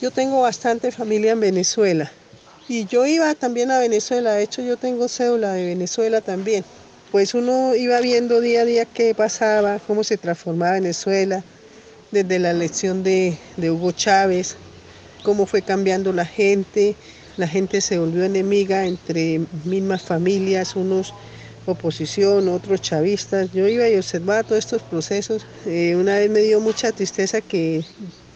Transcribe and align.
Yo 0.00 0.10
tengo 0.10 0.42
bastante 0.42 0.92
familia 0.92 1.32
en 1.32 1.40
Venezuela 1.40 2.12
y 2.68 2.84
yo 2.84 3.06
iba 3.06 3.34
también 3.34 3.70
a 3.70 3.78
Venezuela, 3.78 4.32
de 4.32 4.42
hecho 4.42 4.60
yo 4.60 4.76
tengo 4.76 5.08
cédula 5.08 5.54
de 5.54 5.64
Venezuela 5.66 6.20
también. 6.20 6.64
Pues 7.12 7.32
uno 7.32 7.74
iba 7.74 8.00
viendo 8.00 8.40
día 8.40 8.62
a 8.62 8.64
día 8.64 8.84
qué 8.84 9.14
pasaba, 9.14 9.78
cómo 9.86 10.04
se 10.04 10.18
transformaba 10.18 10.72
Venezuela, 10.72 11.42
desde 12.10 12.38
la 12.38 12.50
elección 12.50 13.02
de, 13.02 13.38
Hugo 13.56 13.92
Chávez, 13.92 14.56
cómo 15.22 15.46
fue 15.46 15.62
cambiando 15.62 16.12
la 16.12 16.26
gente, 16.26 16.94
la 17.38 17.48
gente 17.48 17.80
se 17.80 17.98
volvió 17.98 18.24
enemiga 18.24 18.86
entre 18.86 19.40
mismas 19.64 20.02
familias, 20.02 20.76
unos 20.76 21.14
oposición, 21.66 22.48
otros 22.48 22.80
chavistas. 22.82 23.50
Yo 23.52 23.66
iba 23.66 23.88
y 23.88 23.96
observaba 23.96 24.42
todos 24.42 24.58
estos 24.58 24.82
procesos. 24.82 25.46
Eh, 25.66 25.96
una 25.96 26.16
vez 26.16 26.30
me 26.30 26.40
dio 26.40 26.60
mucha 26.60 26.92
tristeza 26.92 27.40
que 27.40 27.84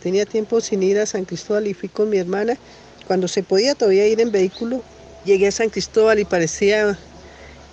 tenía 0.00 0.26
tiempo 0.26 0.60
sin 0.60 0.82
ir 0.82 0.98
a 0.98 1.06
San 1.06 1.24
Cristóbal 1.24 1.66
y 1.66 1.74
fui 1.74 1.88
con 1.88 2.08
mi 2.10 2.18
hermana. 2.18 2.58
Cuando 3.06 3.28
se 3.28 3.42
podía 3.42 3.74
todavía 3.74 4.06
ir 4.06 4.20
en 4.20 4.32
vehículo, 4.32 4.82
llegué 5.24 5.48
a 5.48 5.52
San 5.52 5.70
Cristóbal 5.70 6.18
y 6.18 6.24
parecía 6.24 6.98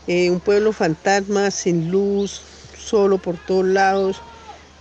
eh, 0.07 0.29
un 0.29 0.39
pueblo 0.39 0.71
fantasma, 0.73 1.51
sin 1.51 1.91
luz, 1.91 2.41
solo 2.77 3.17
por 3.17 3.37
todos 3.45 3.65
lados. 3.65 4.17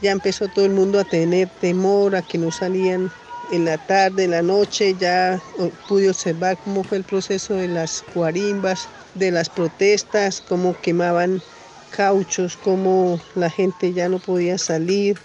Ya 0.02 0.12
empezó 0.12 0.48
todo 0.48 0.64
el 0.66 0.72
mundo 0.72 1.00
a 1.00 1.04
tener 1.04 1.48
temor, 1.60 2.16
a 2.16 2.22
que 2.22 2.38
no 2.38 2.50
salían 2.50 3.10
en 3.52 3.64
la 3.64 3.78
tarde, 3.78 4.24
en 4.24 4.32
la 4.32 4.42
noche. 4.42 4.94
Ya 4.98 5.40
pude 5.88 6.10
observar 6.10 6.58
cómo 6.62 6.84
fue 6.84 6.98
el 6.98 7.04
proceso 7.04 7.54
de 7.54 7.68
las 7.68 8.02
cuarimbas, 8.12 8.88
de 9.14 9.30
las 9.30 9.48
protestas, 9.48 10.40
cómo 10.40 10.76
quemaban 10.80 11.42
cauchos, 11.90 12.56
cómo 12.56 13.20
la 13.34 13.50
gente 13.50 13.92
ya 13.92 14.08
no 14.08 14.18
podía 14.18 14.58
salir. 14.58 15.16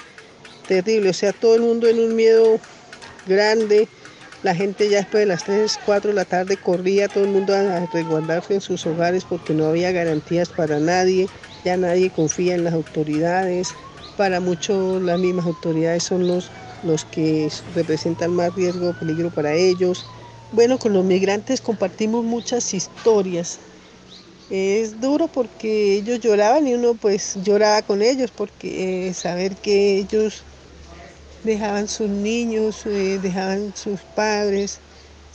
Terrible, 0.71 1.09
o 1.09 1.13
sea, 1.13 1.33
todo 1.33 1.55
el 1.55 1.61
mundo 1.61 1.87
en 1.87 1.99
un 1.99 2.15
miedo 2.15 2.61
grande. 3.25 3.89
La 4.41 4.55
gente 4.55 4.89
ya 4.89 4.97
después 4.99 5.21
de 5.21 5.27
las 5.27 5.43
3, 5.43 5.77
4 5.79 6.11
de 6.11 6.15
la 6.15 6.25
tarde 6.25 6.57
corría 6.59 7.09
todo 7.09 7.23
el 7.25 7.31
mundo 7.31 7.53
a 7.55 7.85
resguardarse 7.87 8.53
en 8.55 8.61
sus 8.61 8.85
hogares 8.87 9.25
porque 9.25 9.53
no 9.53 9.67
había 9.67 9.91
garantías 9.91 10.53
para 10.53 10.79
nadie. 10.79 11.29
Ya 11.63 11.77
nadie 11.77 12.11
confía 12.11 12.55
en 12.55 12.63
las 12.63 12.73
autoridades. 12.73 13.77
Para 14.15 14.39
muchos 14.41 15.01
las 15.03 15.19
mismas 15.19 15.45
autoridades 15.47 16.03
son 16.05 16.27
los, 16.27 16.53
los 16.81 17.05
que 17.05 17.49
representan 17.67 18.33
más 18.35 18.53
riesgo, 18.55 18.95
peligro 18.95 19.31
para 19.31 19.55
ellos. 19.55 20.07
Bueno, 20.51 20.79
con 20.79 20.93
los 20.93 21.05
migrantes 21.05 21.61
compartimos 21.61 22.23
muchas 22.25 22.73
historias, 22.73 23.61
es 24.49 24.99
duro 24.99 25.29
porque 25.29 25.95
ellos 25.95 26.19
lloraban 26.19 26.67
y 26.67 26.73
uno 26.73 26.95
pues 26.97 27.35
lloraba 27.35 27.83
con 27.83 28.01
ellos 28.01 28.31
porque 28.31 29.09
eh, 29.09 29.13
saber 29.13 29.57
que 29.59 29.97
ellos 29.97 30.45
dejaban 31.43 31.87
sus 31.87 32.09
niños, 32.09 32.85
eh, 32.85 33.19
dejaban 33.21 33.73
sus 33.75 33.99
padres. 34.15 34.79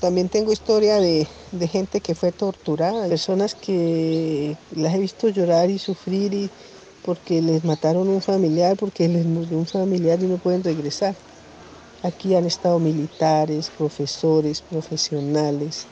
También 0.00 0.28
tengo 0.28 0.52
historia 0.52 0.96
de, 0.96 1.26
de, 1.52 1.68
gente 1.68 2.00
que 2.00 2.14
fue 2.14 2.30
torturada, 2.30 3.08
personas 3.08 3.54
que 3.54 4.56
las 4.74 4.94
he 4.94 4.98
visto 4.98 5.28
llorar 5.28 5.70
y 5.70 5.78
sufrir 5.78 6.34
y 6.34 6.50
porque 7.02 7.40
les 7.40 7.64
mataron 7.64 8.08
un 8.08 8.20
familiar, 8.20 8.76
porque 8.76 9.08
les 9.08 9.24
murió 9.24 9.56
un 9.56 9.66
familiar 9.66 10.20
y 10.20 10.26
no 10.26 10.36
pueden 10.36 10.62
regresar. 10.62 11.14
Aquí 12.02 12.34
han 12.34 12.44
estado 12.44 12.78
militares, 12.78 13.70
profesores, 13.76 14.60
profesionales, 14.60 15.86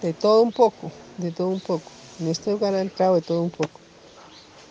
de 0.00 0.14
todo 0.14 0.42
un 0.42 0.52
poco, 0.52 0.90
de 1.18 1.32
todo 1.32 1.48
un 1.48 1.60
poco. 1.60 1.90
En 2.18 2.28
este 2.28 2.52
lugar 2.52 2.74
al 2.74 2.92
cabo 2.92 3.16
de 3.16 3.22
todo 3.22 3.42
un 3.42 3.50
poco. 3.50 3.81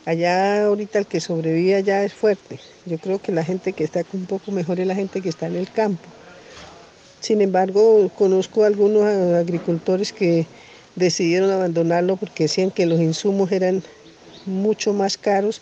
Allá 0.06 0.66
ahorita 0.66 0.98
el 0.98 1.06
que 1.06 1.22
sobrevive 1.22 1.76
allá 1.76 2.04
es 2.04 2.14
fuerte. 2.14 2.60
Yo 2.86 2.98
creo 2.98 3.20
que 3.20 3.32
la 3.32 3.44
gente 3.44 3.74
que 3.74 3.84
está 3.84 4.02
un 4.14 4.26
poco 4.26 4.52
mejor 4.52 4.80
es 4.80 4.88
la 4.88 4.96
gente 4.96 5.22
que 5.22 5.30
está 5.30 5.46
en 5.46 5.56
el 5.56 5.72
campo. 5.72 6.04
Sin 7.20 7.40
embargo, 7.42 8.10
conozco 8.18 8.64
algunos 8.64 9.04
agricultores 9.36 10.12
que 10.12 10.48
decidieron 10.96 11.52
abandonarlo 11.52 12.16
porque 12.18 12.44
decían 12.46 12.72
que 12.72 12.88
los 12.88 13.00
insumos 13.00 13.52
eran 13.52 13.84
mucho 14.48 14.92
más 14.94 15.18
caros 15.18 15.62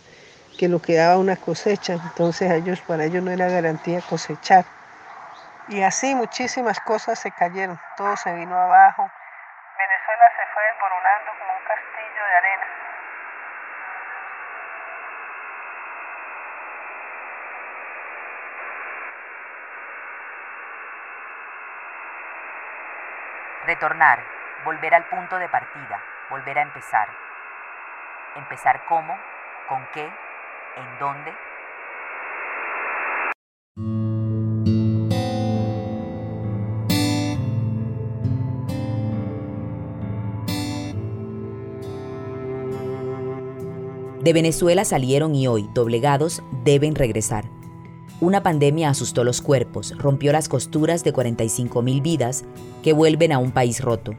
que 0.57 0.69
lo 0.69 0.81
que 0.81 0.95
daba 0.95 1.17
una 1.17 1.35
cosecha. 1.35 1.93
Entonces 1.93 2.49
ellos, 2.49 2.79
para 2.87 3.03
ellos 3.03 3.21
no 3.21 3.31
era 3.31 3.49
garantía 3.49 4.01
cosechar. 4.01 4.65
Y 5.67 5.81
así 5.81 6.15
muchísimas 6.15 6.79
cosas 6.79 7.19
se 7.19 7.29
cayeron, 7.31 7.77
todo 7.97 8.15
se 8.15 8.33
vino 8.33 8.55
abajo. 8.55 9.03
Venezuela 9.77 10.25
se 10.35 10.43
fue 10.53 10.63
desmoronando 10.63 11.31
como 11.39 11.51
un 11.53 11.63
castillo 11.67 12.23
de 12.25 12.37
arena. 12.37 12.79
Retornar, 23.69 24.25
volver 24.65 24.95
al 24.95 25.05
punto 25.09 25.37
de 25.37 25.47
partida, 25.47 26.03
volver 26.31 26.57
a 26.57 26.63
empezar. 26.63 27.07
Empezar 28.35 28.81
cómo, 28.89 29.15
con 29.67 29.85
qué, 29.93 30.05
en 30.05 30.99
dónde 30.99 31.31
De 44.23 44.33
Venezuela 44.33 44.83
salieron 44.83 45.35
y 45.35 45.45
hoy, 45.45 45.69
doblegados, 45.75 46.41
deben 46.63 46.95
regresar. 46.95 47.58
Una 48.21 48.43
pandemia 48.43 48.89
asustó 48.89 49.23
los 49.23 49.41
cuerpos, 49.41 49.93
rompió 49.97 50.33
las 50.33 50.49
costuras 50.49 51.05
de 51.05 51.13
45.000 51.13 52.01
vidas 52.01 52.43
que 52.83 52.91
vuelven 52.91 53.31
a 53.31 53.37
un 53.37 53.51
país 53.51 53.81
roto. 53.81 54.13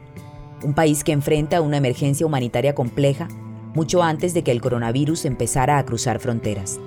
Un 0.63 0.73
país 0.73 1.03
que 1.03 1.11
enfrenta 1.11 1.61
una 1.61 1.77
emergencia 1.77 2.25
humanitaria 2.25 2.73
compleja 2.73 3.27
mucho 3.75 4.01
antes 4.01 4.33
de 4.33 4.43
que 4.43 4.51
el 4.51 4.59
coronavirus 4.59 5.25
empezara 5.25 5.77
a 5.77 5.85
cruzar 5.85 6.19
fronteras. 6.19 6.79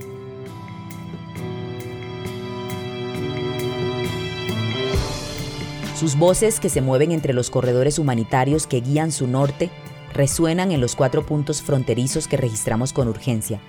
Sus 5.96 6.18
voces 6.18 6.58
que 6.58 6.68
se 6.68 6.80
mueven 6.80 7.12
entre 7.12 7.32
los 7.32 7.48
corredores 7.48 8.00
humanitarios 8.00 8.66
que 8.66 8.80
guían 8.80 9.12
su 9.12 9.28
norte 9.28 9.70
resuenan 10.12 10.72
en 10.72 10.80
los 10.80 10.96
cuatro 10.96 11.24
puntos 11.24 11.62
fronterizos 11.62 12.26
que 12.26 12.36
registramos 12.36 12.92
con 12.92 13.06
urgencia. 13.06 13.60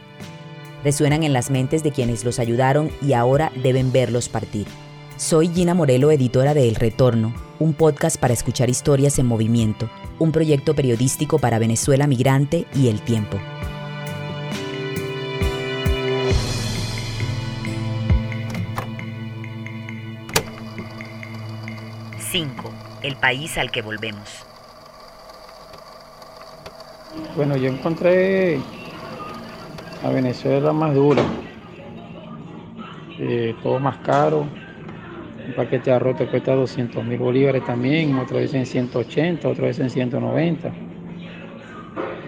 Resuenan 0.83 1.23
en 1.23 1.33
las 1.33 1.49
mentes 1.49 1.83
de 1.83 1.91
quienes 1.91 2.23
los 2.23 2.39
ayudaron 2.39 2.91
y 3.01 3.13
ahora 3.13 3.51
deben 3.63 3.91
verlos 3.91 4.29
partir. 4.29 4.67
Soy 5.17 5.47
Gina 5.47 5.73
Morelo, 5.73 6.11
editora 6.11 6.53
de 6.53 6.67
El 6.67 6.75
Retorno, 6.75 7.33
un 7.59 7.73
podcast 7.73 8.17
para 8.17 8.33
escuchar 8.33 8.69
historias 8.69 9.17
en 9.17 9.25
movimiento, 9.25 9.89
un 10.19 10.31
proyecto 10.31 10.75
periodístico 10.75 11.39
para 11.39 11.57
Venezuela 11.57 12.05
Migrante 12.05 12.65
y 12.75 12.89
El 12.89 13.01
Tiempo. 13.01 13.39
¡5! 22.31 22.47
El 23.01 23.15
país 23.15 23.57
al 23.57 23.71
que 23.71 23.81
volvemos. 23.81 24.29
Bueno, 27.37 27.55
yo 27.55 27.69
encontré 27.69 28.59
a 30.05 30.09
Venezuela 30.11 30.71
más 30.71 30.93
dura, 30.93 31.23
eh, 33.19 33.55
todo 33.63 33.79
más 33.79 33.97
caro. 33.97 34.45
Un 35.47 35.53
paquete 35.55 35.89
de 35.89 35.95
arroz 35.95 36.17
te 36.17 36.27
cuesta 36.27 36.53
200 36.53 37.03
mil 37.03 37.17
bolívares 37.17 37.65
también, 37.65 38.15
otra 38.17 38.37
vez 38.37 38.53
en 38.53 38.67
180, 38.67 39.47
otra 39.47 39.65
vez 39.65 39.79
en 39.79 39.89
190. 39.89 40.71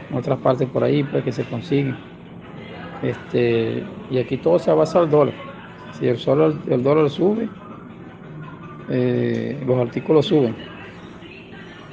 En 0.09 0.17
otras 0.17 0.39
partes 0.39 0.67
por 0.69 0.83
ahí 0.83 1.03
pues 1.03 1.23
que 1.23 1.31
se 1.31 1.43
consigue. 1.43 1.93
Este, 3.03 3.83
y 4.09 4.17
aquí 4.17 4.38
todo 4.38 4.57
se 4.57 4.71
basa 4.71 4.99
al 4.99 5.09
dólar. 5.09 5.35
Si 6.00 6.07
el, 6.07 6.18
el 6.69 6.83
dólar 6.83 7.09
sube, 7.12 7.47
eh, 8.89 9.63
los 9.68 9.77
artículos 9.79 10.25
suben 10.25 10.56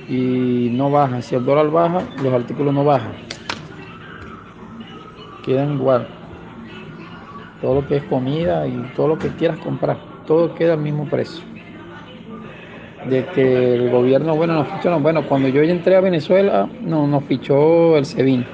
y 0.09 0.71
no 0.73 0.91
bajan. 0.91 1.23
Si 1.23 1.35
el 1.35 1.45
dólar 1.45 1.71
baja, 1.71 2.03
los 2.23 2.33
artículos 2.33 2.73
no 2.73 2.85
bajan. 2.85 3.34
Quedan 5.45 5.75
igual. 5.75 6.07
Todo 7.61 7.77
lo 7.77 7.87
que 7.87 7.97
es 7.97 8.03
comida 8.05 8.67
y 8.67 8.73
todo 8.97 9.09
lo 9.09 9.19
que 9.19 9.29
quieras 9.29 9.59
comprar, 9.59 9.97
todo 10.27 10.55
queda 10.55 10.75
al 10.75 10.81
mismo 10.81 11.07
precio. 11.07 11.45
De 13.09 13.25
que 13.27 13.75
el 13.75 13.91
gobierno, 13.91 14.35
bueno, 14.35 14.55
nos 14.55 14.69
fichó, 14.69 14.99
bueno, 15.01 15.27
cuando 15.27 15.49
yo 15.49 15.63
entré 15.63 15.97
a 15.97 16.01
Venezuela, 16.01 16.69
no, 16.83 17.07
nos 17.07 17.25
fichó 17.25 17.97
el 17.97 18.05
SEBIN. 18.05 18.45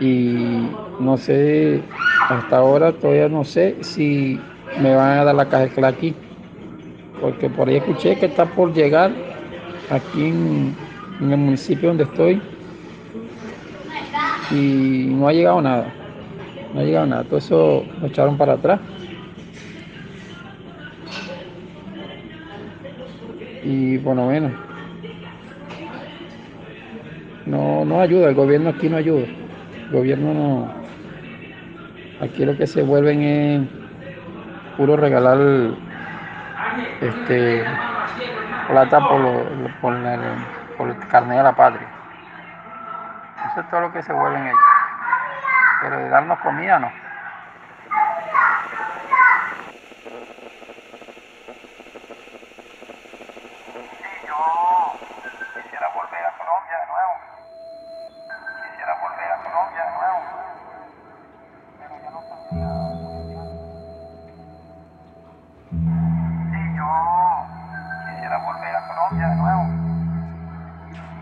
Y 0.00 0.68
no 1.00 1.16
sé, 1.16 1.82
hasta 2.28 2.58
ahora 2.58 2.92
todavía 2.92 3.28
no 3.28 3.44
sé 3.44 3.76
si 3.80 4.38
me 4.80 4.94
van 4.94 5.18
a 5.18 5.24
dar 5.24 5.34
la 5.34 5.48
caja 5.48 5.86
aquí 5.86 6.14
porque 7.20 7.48
por 7.48 7.68
ahí 7.68 7.76
escuché 7.76 8.16
que 8.16 8.26
está 8.26 8.44
por 8.44 8.72
llegar 8.72 9.12
aquí 9.90 10.26
en, 10.26 10.76
el 11.20 11.36
municipio 11.38 11.88
donde 11.88 12.04
estoy 12.04 12.42
y 14.50 15.06
no 15.08 15.28
ha 15.28 15.32
llegado 15.32 15.60
nada, 15.60 15.86
no 16.72 16.80
ha 16.80 16.82
llegado 16.84 17.06
nada, 17.06 17.24
todo 17.24 17.38
eso 17.38 17.84
lo 18.00 18.06
echaron 18.06 18.36
para 18.36 18.54
atrás. 18.54 18.80
Y 23.64 23.98
bueno, 23.98 24.26
bueno, 24.26 24.50
no, 27.46 27.84
no 27.84 28.00
ayuda, 28.00 28.28
el 28.28 28.34
gobierno 28.34 28.70
aquí 28.70 28.88
no 28.88 28.96
ayuda. 28.96 29.26
El 29.86 29.90
gobierno 29.92 30.34
no. 30.34 30.74
Aquí 32.20 32.44
lo 32.44 32.56
que 32.56 32.66
se 32.66 32.82
vuelven 32.82 33.22
es 33.22 33.68
puro 34.76 34.96
regalar 34.96 35.38
este 37.00 37.64
plata 38.68 38.98
por, 38.98 39.20
por, 39.80 39.94
el, 39.94 40.20
por 40.76 40.88
el 40.90 40.98
carnet 41.08 41.38
de 41.38 41.42
la 41.44 41.54
patria. 41.54 41.85
Eso 43.56 43.62
es 43.62 43.70
todo 43.70 43.80
lo 43.80 43.90
que 43.90 44.02
se 44.02 44.12
vuelven 44.12 44.48
ellos. 44.48 44.60
Pero 45.80 45.96
de 45.96 46.10
darnos 46.10 46.38
comida 46.40 46.78
no. 46.78 46.92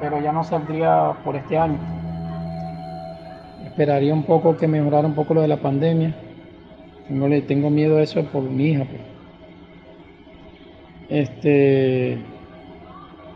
pero 0.01 0.21
ya 0.21 0.33
no 0.33 0.45
saldría 0.45 1.15
por 1.25 1.35
este 1.35 1.57
año. 1.57 1.94
Esperaría 3.75 4.15
un 4.15 4.23
poco 4.23 4.57
que 4.57 4.69
mejorara 4.69 5.05
un 5.05 5.17
poco 5.17 5.35
lo 5.35 5.41
de 5.43 5.49
la 5.49 5.57
pandemia. 5.57 6.15
No 7.09 7.27
le 7.27 7.43
tengo 7.43 7.71
miedo 7.71 7.97
a 7.97 8.03
eso 8.03 8.23
por 8.27 8.45
mi 8.45 8.67
hija. 8.67 8.85
Pues. 8.85 9.01
Este 11.09 12.19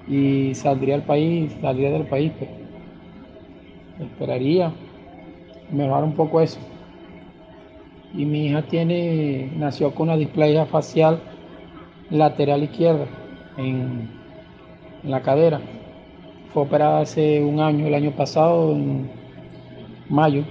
y 0.06 0.54
saldría 0.54 0.94
al 0.94 1.02
país, 1.02 1.52
saldría 1.60 1.90
del 1.90 2.06
país, 2.06 2.30
pues. 2.38 2.50
esperaría 3.98 4.72
mejorar 5.72 6.04
un 6.04 6.12
poco 6.12 6.40
eso. 6.40 6.60
Y 8.14 8.24
mi 8.24 8.46
hija 8.46 8.62
tiene, 8.62 9.50
nació 9.56 9.92
con 9.92 10.08
una 10.08 10.16
displasia 10.16 10.66
facial 10.66 11.18
lateral 12.10 12.62
izquierda 12.62 13.06
en 13.56 14.08
la 15.02 15.20
cadera. 15.20 15.60
Fue 16.54 16.62
operada 16.62 17.00
hace 17.00 17.42
un 17.42 17.58
año, 17.58 17.88
el 17.88 17.94
año 17.94 18.12
pasado, 18.12 18.76
mayo. 20.08 20.44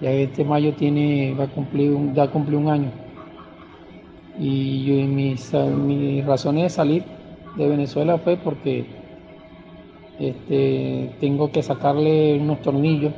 Ya 0.00 0.10
este 0.12 0.44
mayo 0.44 0.72
tiene, 0.74 1.34
va 1.38 1.44
a 1.44 1.48
cumplir 1.48 1.92
un, 1.92 2.14
ya 2.14 2.24
un 2.32 2.68
año. 2.68 2.90
Y 4.38 4.84
yo, 4.84 5.06
mis, 5.06 5.52
mis 5.52 6.24
razones 6.24 6.62
de 6.64 6.70
salir 6.70 7.04
de 7.56 7.68
Venezuela 7.68 8.16
fue 8.18 8.36
porque 8.36 8.86
este, 10.18 11.10
tengo 11.20 11.50
que 11.50 11.62
sacarle 11.62 12.38
unos 12.38 12.62
tornillos 12.62 13.12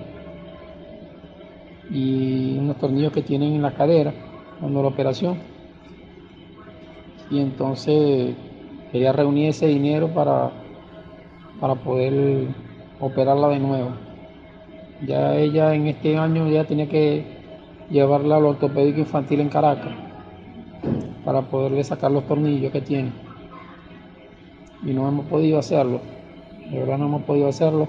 y 1.90 2.58
unos 2.58 2.78
tornillos 2.78 3.12
que 3.12 3.22
tienen 3.22 3.54
en 3.54 3.62
la 3.62 3.74
cadera 3.74 4.12
cuando 4.58 4.82
la 4.82 4.88
operación. 4.88 5.38
Y 7.30 7.40
entonces 7.40 8.34
quería 8.90 9.12
reunir 9.12 9.50
ese 9.50 9.66
dinero 9.66 10.08
para 10.08 10.50
para 11.62 11.76
poder 11.76 12.48
operarla 12.98 13.46
de 13.50 13.60
nuevo. 13.60 13.90
Ya 15.06 15.34
ella 15.34 15.74
en 15.74 15.88
este 15.88 16.16
año 16.16 16.48
ya 16.48 16.64
tenía 16.64 16.88
que 16.88 17.24
llevarla 17.90 18.36
al 18.36 18.46
ortopédico 18.46 19.00
infantil 19.00 19.40
en 19.40 19.48
Caracas 19.48 19.92
para 21.24 21.42
poderle 21.42 21.82
sacar 21.82 22.12
los 22.12 22.24
tornillos 22.26 22.70
que 22.70 22.80
tiene. 22.80 23.10
Y 24.84 24.92
no 24.92 25.08
hemos 25.08 25.26
podido 25.26 25.58
hacerlo. 25.58 26.00
De 26.70 26.78
verdad 26.78 26.98
no 26.98 27.06
hemos 27.06 27.22
podido 27.22 27.48
hacerlo. 27.48 27.88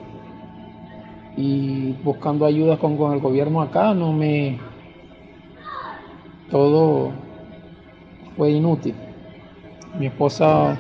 Y 1.38 1.92
buscando 2.04 2.46
ayudas 2.46 2.80
con, 2.80 2.98
con 2.98 3.14
el 3.14 3.20
gobierno 3.20 3.62
acá 3.62 3.94
no 3.94 4.12
me... 4.12 4.60
Todo 6.50 7.12
fue 8.36 8.52
inútil. 8.52 8.96
Mi 10.00 10.08
esposa 10.08 10.80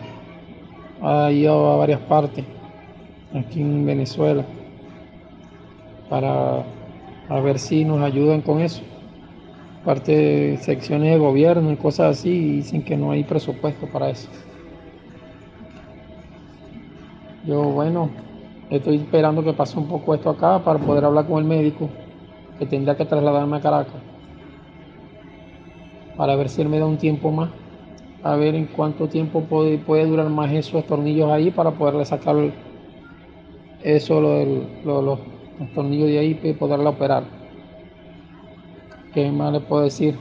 ha 1.01 1.31
ido 1.31 1.73
a 1.73 1.77
varias 1.77 1.99
partes 2.01 2.43
aquí 3.33 3.61
en 3.61 3.85
Venezuela 3.85 4.43
para 6.09 6.63
ver 7.41 7.59
si 7.59 7.83
nos 7.85 8.01
ayudan 8.01 8.41
con 8.41 8.61
eso. 8.61 8.81
Parte 9.85 10.15
de 10.15 10.57
secciones 10.57 11.11
de 11.11 11.17
gobierno 11.17 11.71
y 11.71 11.75
cosas 11.75 12.19
así, 12.19 12.29
y 12.29 12.55
dicen 12.57 12.83
que 12.83 12.95
no 12.95 13.11
hay 13.11 13.23
presupuesto 13.23 13.87
para 13.87 14.09
eso. 14.09 14.29
Yo, 17.45 17.61
bueno, 17.63 18.09
estoy 18.69 18.95
esperando 18.97 19.43
que 19.43 19.53
pase 19.53 19.77
un 19.77 19.87
poco 19.87 20.15
esto 20.15 20.29
acá 20.29 20.59
para 20.59 20.79
poder 20.79 21.03
hablar 21.03 21.27
con 21.27 21.39
el 21.39 21.45
médico 21.45 21.89
que 22.57 22.65
tendría 22.65 22.95
que 22.95 23.05
trasladarme 23.05 23.57
a 23.57 23.61
Caracas 23.61 24.13
para 26.15 26.35
ver 26.35 26.49
si 26.49 26.61
él 26.61 26.69
me 26.69 26.79
da 26.79 26.85
un 26.85 26.97
tiempo 26.97 27.31
más, 27.31 27.49
a 28.23 28.35
ver 28.35 28.55
en 28.55 28.67
cuánto 28.67 29.07
tiempo 29.07 29.41
puede, 29.41 29.77
puede 29.77 30.05
durar 30.05 30.29
más 30.29 30.51
esos 30.51 30.85
tornillos 30.85 31.29
ahí 31.31 31.51
para 31.51 31.71
poderle 31.71 32.05
sacar 32.05 32.35
eso 33.81 34.21
lo, 34.21 35.01
los 35.01 35.19
tornillos 35.73 36.07
de 36.07 36.19
ahí 36.19 36.33
para 36.33 36.53
poderla 36.53 36.89
operar. 36.89 37.23
¿Qué 39.13 39.31
más 39.31 39.53
le 39.53 39.59
puedo 39.59 39.83
decir? 39.83 40.17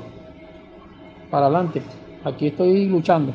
Para 1.30 1.46
adelante. 1.46 1.82
Aquí 2.24 2.48
estoy 2.48 2.86
luchando. 2.86 3.32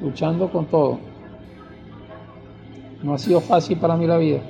Luchando 0.00 0.50
con 0.50 0.66
todo. 0.66 0.98
No 3.02 3.14
ha 3.14 3.18
sido 3.18 3.40
fácil 3.40 3.78
para 3.78 3.96
mí 3.96 4.06
la 4.06 4.18
vida. 4.18 4.40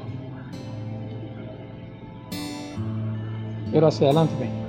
Pero 3.73 3.87
hacia 3.87 4.09
adelante. 4.09 4.62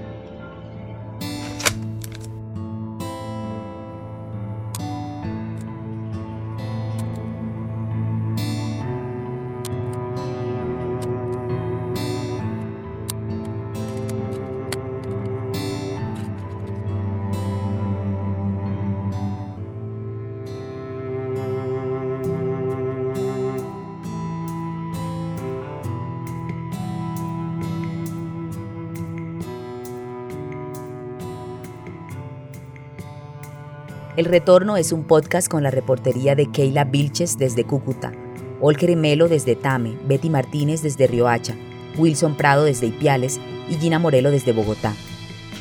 El 34.16 34.26
Retorno 34.26 34.78
es 34.78 34.92
un 34.92 35.06
podcast 35.06 35.48
con 35.48 35.64
la 35.64 35.72
reportería 35.72 36.36
de 36.36 36.46
Keila 36.46 36.84
Vilches 36.84 37.40
desde 37.40 37.64
Cúcuta, 37.64 38.12
Olker 38.62 38.96
Melo 38.96 39.28
desde 39.28 39.56
Tame, 39.56 39.98
Betty 40.08 40.30
Martínez 40.30 40.84
desde 40.84 41.08
Riohacha, 41.08 41.56
Wilson 41.98 42.38
Prado 42.38 42.66
desde 42.66 42.86
Ipiales 42.86 43.40
y 43.68 43.74
Gina 43.74 43.98
Morelo 43.98 44.30
desde 44.30 44.52
Bogotá. 44.52 44.94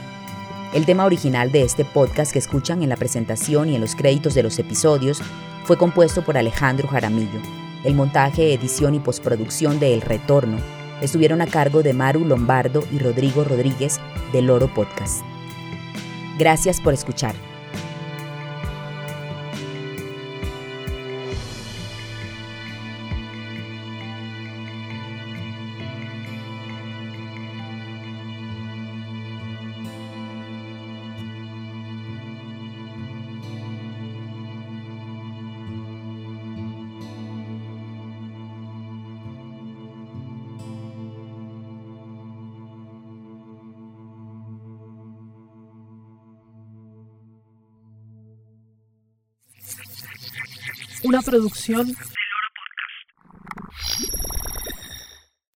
El 0.75 0.87
tema 0.87 1.04
original 1.04 1.52
de 1.52 1.62
este 1.62 1.85
podcast 1.85 2.33
que 2.33 2.40
escuchan 2.40 2.83
en 2.83 2.88
la 2.88 2.97
presentación 2.97 3.69
y 3.69 3.76
en 3.76 3.80
los 3.80 3.95
créditos 3.95 4.35
de 4.35 4.42
los 4.42 4.59
episodios 4.59 5.23
fue 5.62 5.78
compuesto 5.78 6.25
por 6.25 6.37
Alejandro 6.37 6.88
Jaramillo 6.88 7.60
el 7.85 7.95
montaje, 7.95 8.55
edición 8.55 8.95
y 8.95 9.01
postproducción 9.01 9.81
de 9.81 9.95
El 9.95 10.01
Retorno 10.01 10.59
Estuvieron 11.01 11.41
a 11.41 11.47
cargo 11.47 11.83
de 11.83 11.95
Maru 11.95 12.25
Lombardo 12.25 12.85
y 12.93 12.99
Rodrigo 12.99 13.43
Rodríguez 13.43 14.01
del 14.33 14.47
Loro 14.47 14.73
Podcast. 14.73 15.23
Gracias 16.39 16.81
por 16.81 16.93
escuchar. 16.93 17.50
Una 51.02 51.23
producción 51.23 51.95